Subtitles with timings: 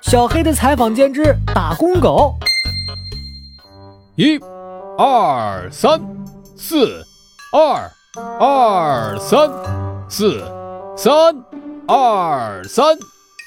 [0.00, 2.34] 小黑的采访兼职打工狗。
[4.16, 4.38] 一、
[4.98, 6.00] 二、三、
[6.56, 7.02] 四、
[7.52, 7.90] 二、
[8.38, 9.50] 二、三、
[10.08, 10.44] 四、
[10.96, 11.34] 三、
[11.88, 12.96] 二、三、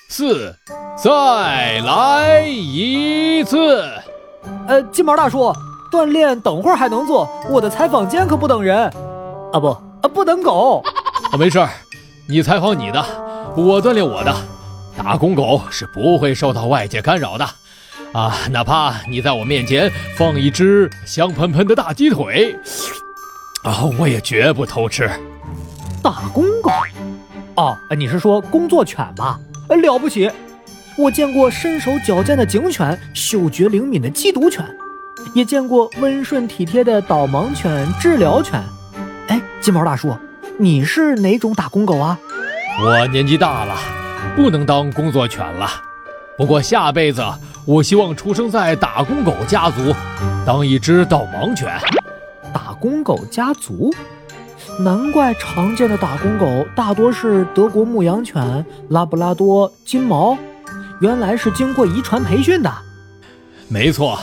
[0.10, 0.54] 四，
[0.98, 3.84] 再来一次。
[4.68, 5.54] 呃，金毛大叔，
[5.92, 8.92] 锻炼等会儿还能做，我的采访间可不等人。
[9.54, 10.84] 啊不，啊不等狗。
[11.32, 11.70] 啊，没事儿，
[12.28, 13.06] 你采访你的，
[13.56, 14.34] 我锻炼我的。
[14.98, 17.46] 打工狗是不会受到外界干扰的。
[18.14, 22.56] 啊，哪怕你在我面前放一只香喷喷的大鸡腿，
[23.64, 25.10] 啊，我也绝不偷吃。
[26.02, 26.72] 打工狗？
[27.56, 29.40] 哦，你是说工作犬吧？
[29.68, 30.32] 了不起！
[30.98, 34.64] 我见过身手矫健的警犬，嗅觉灵敏的缉毒犬，
[35.34, 38.64] 也见过温顺体贴的导盲犬、治疗犬。
[39.28, 40.16] 哎，金毛大叔，
[40.58, 42.18] 你是哪种打工狗啊？
[42.82, 43.76] 我年纪大了，
[44.36, 45.70] 不能当工作犬了。
[46.38, 47.24] 不过下辈子，
[47.66, 49.94] 我希望出生在打工狗家族，
[50.46, 51.72] 当一只导盲犬。
[52.54, 53.94] 打工狗家族，
[54.80, 60.38] 难怪常见的打工狗大多是德国牧羊犬、拉布拉多、金毛，
[61.00, 62.72] 原来是经过遗传培训的。
[63.68, 64.20] 没错，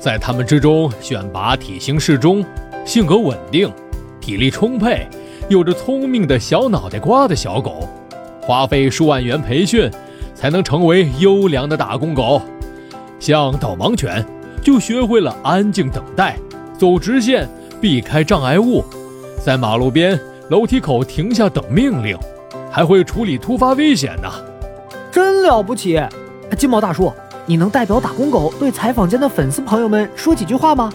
[0.00, 2.44] 在他们之中选拔体型适中、
[2.84, 3.72] 性格稳定、
[4.20, 5.08] 体力充沛、
[5.48, 7.88] 有着聪明的小脑袋瓜的小狗，
[8.42, 9.90] 花费数万元培训。
[10.34, 12.42] 才能成为优良的打工狗，
[13.20, 14.26] 像导盲犬
[14.60, 16.36] 就学会了安静等待、
[16.76, 17.48] 走直线、
[17.80, 18.82] 避开障碍物，
[19.44, 20.18] 在马路边、
[20.48, 22.18] 楼梯口停下等命令，
[22.72, 24.28] 还会处理突发危险呢，
[25.12, 26.02] 真了不起！
[26.58, 27.12] 金毛大叔，
[27.46, 30.92] 你能代表打工狗对采访间的粉丝朋友们说几句话吗？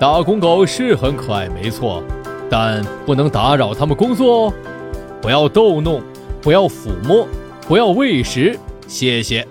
[0.00, 2.02] 打工狗是很可爱，没错，
[2.50, 4.52] 但不能打扰他们工作哦，
[5.22, 6.02] 不要逗弄，
[6.44, 7.26] 不要抚摸。
[7.66, 8.56] 不要喂食，
[8.86, 9.48] 谢谢。